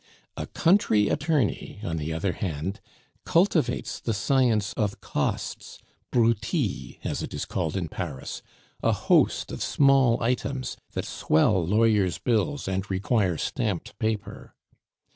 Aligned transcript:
A 0.35 0.47
country 0.47 1.09
attorney, 1.09 1.79
on 1.83 1.97
the 1.97 2.11
other 2.11 2.31
hand, 2.33 2.81
cultivates 3.23 3.99
the 3.99 4.15
science 4.15 4.73
of 4.73 4.99
costs, 4.99 5.77
broutille, 6.11 6.95
as 7.03 7.21
it 7.21 7.35
is 7.35 7.45
called 7.45 7.77
in 7.77 7.87
Paris, 7.87 8.41
a 8.81 8.93
host 8.93 9.51
of 9.51 9.61
small 9.61 10.19
items 10.23 10.75
that 10.93 11.05
swell 11.05 11.63
lawyers' 11.63 12.17
bills 12.17 12.67
and 12.67 12.89
require 12.89 13.37
stamped 13.37 13.95
paper. 13.99 14.55